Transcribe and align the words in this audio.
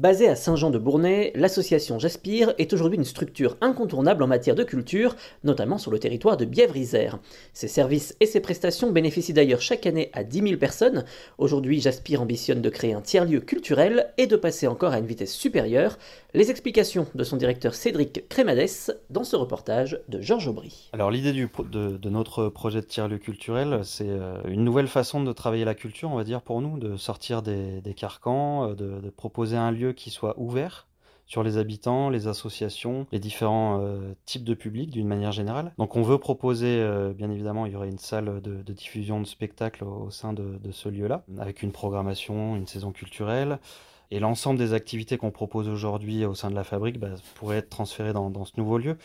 Basée 0.00 0.28
à 0.28 0.34
Saint-Jean-de-Bournay, 0.34 1.30
l'association 1.34 1.98
Jaspire 1.98 2.54
est 2.56 2.72
aujourd'hui 2.72 2.96
une 2.96 3.04
structure 3.04 3.58
incontournable 3.60 4.22
en 4.22 4.26
matière 4.26 4.54
de 4.54 4.62
culture, 4.62 5.14
notamment 5.44 5.76
sur 5.76 5.90
le 5.90 5.98
territoire 5.98 6.38
de 6.38 6.46
Bièvre-Isère. 6.46 7.18
Ses 7.52 7.68
services 7.68 8.16
et 8.18 8.24
ses 8.24 8.40
prestations 8.40 8.92
bénéficient 8.92 9.34
d'ailleurs 9.34 9.60
chaque 9.60 9.84
année 9.84 10.08
à 10.14 10.24
10 10.24 10.40
000 10.40 10.56
personnes. 10.56 11.04
Aujourd'hui, 11.36 11.82
Jaspire 11.82 12.22
ambitionne 12.22 12.62
de 12.62 12.70
créer 12.70 12.94
un 12.94 13.02
tiers-lieu 13.02 13.40
culturel 13.40 14.10
et 14.16 14.26
de 14.26 14.36
passer 14.36 14.66
encore 14.66 14.94
à 14.94 15.00
une 15.00 15.04
vitesse 15.04 15.34
supérieure. 15.34 15.98
Les 16.32 16.50
explications 16.50 17.06
de 17.14 17.22
son 17.22 17.36
directeur 17.36 17.74
Cédric 17.74 18.26
Crémades 18.30 18.94
dans 19.10 19.24
ce 19.24 19.36
reportage 19.36 20.00
de 20.08 20.22
Georges 20.22 20.48
Aubry. 20.48 20.88
Alors 20.94 21.10
l'idée 21.10 21.32
de, 21.34 22.08
notre 22.08 22.48
projet 22.48 22.80
de 22.80 22.86
tiers-lieu 22.86 23.18
culturel, 23.18 23.80
c'est 23.82 24.08
euh, 24.08 24.40
une 24.48 24.64
nouvelle 24.64 24.88
façon 24.88 25.22
de 25.22 25.32
travailler 25.32 25.66
la 25.66 25.74
culture, 25.74 26.10
on 26.10 26.16
va 26.16 26.24
dire 26.24 26.40
pour 26.40 26.62
nous, 26.62 26.78
de 26.78 26.96
sortir 26.96 27.42
des, 27.42 27.82
carcans, 27.94 28.70
euh, 28.70 28.74
de 28.74 29.10
proposer 29.10 29.58
un 29.58 29.70
lieu 29.70 29.89
qui 29.92 30.10
soit 30.10 30.38
ouvert 30.38 30.86
sur 31.26 31.44
les 31.44 31.58
habitants, 31.58 32.10
les 32.10 32.26
associations, 32.26 33.06
les 33.12 33.20
différents 33.20 33.80
euh, 33.80 34.14
types 34.24 34.42
de 34.42 34.54
publics 34.54 34.90
d'une 34.90 35.06
manière 35.06 35.30
générale. 35.30 35.72
Donc 35.78 35.94
on 35.94 36.02
veut 36.02 36.18
proposer, 36.18 36.80
euh, 36.80 37.12
bien 37.12 37.30
évidemment, 37.30 37.66
il 37.66 37.72
y 37.72 37.76
aurait 37.76 37.88
une 37.88 37.98
salle 37.98 38.40
de, 38.40 38.62
diffusion 38.72 39.20
de 39.20 39.26
spectacles 39.26 39.84
au, 39.84 40.10
sein 40.10 40.32
de 40.32 40.58
ce 40.72 40.88
lieu-là, 40.88 41.24
avec 41.38 41.62
une 41.62 41.70
programmation, 41.70 42.56
une 42.56 42.66
saison 42.66 42.90
culturelle. 42.90 43.60
Et 44.10 44.18
l'ensemble 44.18 44.58
des 44.58 44.72
activités 44.72 45.18
qu'on 45.18 45.30
propose 45.30 45.68
aujourd'hui 45.68 46.24
au 46.24 46.34
sein 46.34 46.50
de 46.50 46.56
la 46.56 46.64
fabrique 46.64 46.98
bah, 46.98 47.10
pourrait 47.36 47.58
être 47.58 47.70
transférées 47.70 48.12
dans, 48.12 48.44
ce 48.44 48.52
nouveau 48.56 48.78
lieu. 48.78 48.96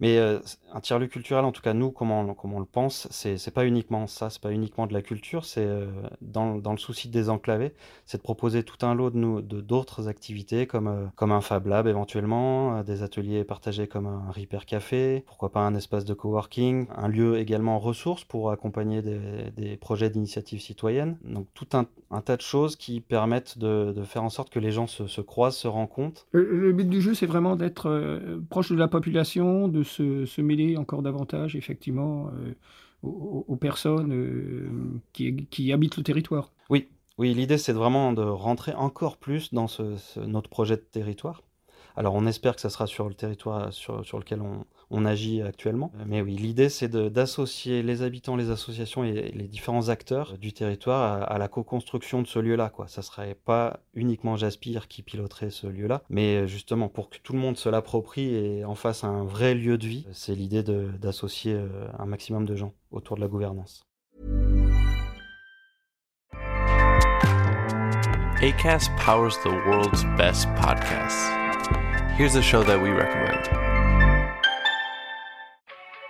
Mais 0.00 0.18
euh, 0.18 0.40
un 0.72 0.80
tiers-lieu 0.80 1.06
culturel, 1.06 1.44
en 1.44 1.52
tout 1.52 1.62
cas 1.62 1.72
nous, 1.72 1.90
comment 1.92 2.36
on, 2.42 2.58
le 2.58 2.64
pense, 2.64 3.06
c'est 3.10 3.54
pas 3.54 3.64
uniquement 3.64 4.08
ça, 4.08 4.28
c'est 4.28 4.42
pas 4.42 4.50
uniquement 4.50 4.88
de 4.88 4.92
la 4.92 5.02
culture, 5.02 5.44
c'est 5.44 5.64
euh, 5.64 5.86
dans, 6.20 6.56
le 6.56 6.78
souci 6.78 7.08
de 7.08 7.12
désenclaver, 7.12 7.72
c'est 8.04 8.18
de 8.18 8.22
proposer 8.22 8.64
tout 8.64 8.84
un 8.84 8.94
lot 8.94 9.10
d'autres 9.10 10.08
activités 10.08 10.66
comme, 10.66 10.88
euh, 10.88 11.06
comme 11.14 11.30
un 11.30 11.40
Fab 11.40 11.66
Lab 11.68 11.86
éventuellement, 11.86 12.82
des 12.82 13.04
ateliers 13.04 13.44
partagés 13.44 13.86
comme 13.86 14.06
un 14.06 14.32
Repair 14.32 14.66
Café, 14.66 15.22
pourquoi 15.26 15.52
pas 15.52 15.60
un 15.60 15.76
espace 15.76 16.04
de 16.04 16.12
coworking, 16.12 16.88
un 16.96 17.08
lieu 17.08 17.38
également 17.38 17.78
ressources 17.78 18.24
pour 18.24 18.50
accompagner 18.50 19.00
des, 19.00 19.76
projets 19.76 20.10
d'initiative 20.10 20.60
citoyenne. 20.60 21.18
Donc 21.24 21.46
tout 21.54 21.68
un, 21.72 21.86
tas 22.20 22.36
de 22.36 22.42
choses 22.42 22.76
qui 22.76 23.00
permettent 23.00 23.58
de 23.58 24.02
faire 24.04 24.24
en 24.24 24.30
sorte 24.30 24.43
que 24.50 24.58
les 24.58 24.70
gens 24.72 24.86
se, 24.86 25.06
se 25.06 25.20
croisent, 25.20 25.56
se 25.56 25.68
rencontrent 25.68 26.26
Le, 26.32 26.44
le 26.58 26.72
but 26.72 26.88
du 26.88 27.00
jeu, 27.00 27.14
c'est 27.14 27.26
vraiment 27.26 27.56
d'être 27.56 27.86
euh, 27.88 28.40
proche 28.50 28.70
de 28.70 28.76
la 28.76 28.88
population, 28.88 29.68
de 29.68 29.82
se, 29.82 30.24
se 30.26 30.40
mêler 30.40 30.76
encore 30.76 31.02
davantage, 31.02 31.56
effectivement, 31.56 32.28
euh, 32.28 32.54
aux, 33.02 33.44
aux 33.48 33.56
personnes 33.56 34.12
euh, 34.12 34.68
qui, 35.12 35.46
qui 35.46 35.72
habitent 35.72 35.96
le 35.96 36.02
territoire. 36.02 36.52
Oui, 36.70 36.88
oui, 37.18 37.34
l'idée 37.34 37.58
c'est 37.58 37.72
vraiment 37.72 38.12
de 38.12 38.22
rentrer 38.22 38.74
encore 38.74 39.16
plus 39.18 39.52
dans 39.52 39.66
ce, 39.68 39.96
ce- 39.96 40.20
notre 40.20 40.48
projet 40.50 40.76
de 40.76 40.82
territoire. 40.82 41.42
Alors 41.96 42.14
on 42.14 42.26
espère 42.26 42.54
que 42.56 42.60
ça 42.60 42.70
sera 42.70 42.86
sur 42.86 43.08
le 43.08 43.14
territoire 43.14 43.72
sur, 43.72 44.04
sur 44.04 44.18
lequel 44.18 44.40
on, 44.40 44.64
on 44.94 45.04
agit 45.04 45.42
actuellement. 45.42 45.90
Mais 46.06 46.22
oui, 46.22 46.36
l'idée 46.36 46.68
c'est 46.68 46.88
d'associer 46.88 47.82
les 47.82 48.02
habitants, 48.02 48.36
les 48.36 48.50
associations 48.50 49.04
et 49.04 49.12
les 49.12 49.48
différents 49.48 49.88
acteurs 49.88 50.38
du 50.38 50.52
territoire 50.52 51.30
à, 51.30 51.38
la 51.38 51.48
co-construction 51.48 52.22
de 52.22 52.26
ce 52.26 52.38
lieu-là. 52.38 52.70
Quoi. 52.70 52.86
Ça 52.86 53.02
serait 53.02 53.34
pas 53.34 53.80
uniquement 53.94 54.36
Jaspire 54.36 54.86
qui 54.88 55.02
piloterait 55.02 55.50
ce 55.50 55.66
lieu-là, 55.66 56.02
mais 56.08 56.46
justement 56.46 56.88
pour 56.88 57.10
que 57.10 57.18
tout 57.22 57.32
le 57.32 57.40
monde 57.40 57.56
se 57.56 57.68
l'approprie 57.68 58.34
et 58.34 58.64
en 58.64 58.74
fasse 58.74 59.04
un 59.04 59.24
vrai 59.24 59.54
lieu 59.54 59.78
de 59.78 59.86
vie, 59.86 60.06
c'est 60.12 60.34
l'idée 60.34 60.62
d'associer 60.62 61.54
euh, 61.54 61.88
un 61.98 62.06
maximum 62.06 62.44
de 62.44 62.54
gens 62.54 62.72
autour 62.90 63.16
de 63.16 63.20
la 63.20 63.28
gouvernance. 63.28 63.84
ACAST 68.40 68.94
powers 68.98 69.38
the 69.42 69.50
world's 69.66 70.04
best 70.16 70.46
podcasts. 70.48 71.30
Here's 72.16 72.36
a 72.36 72.42
show 72.42 72.62
that 72.62 72.80
we 72.80 72.90
recommend. 72.90 73.73